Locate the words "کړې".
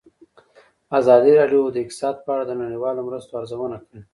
3.85-4.01